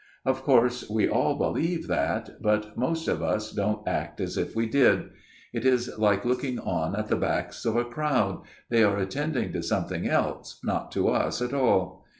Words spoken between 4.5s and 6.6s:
we did.... It is like looking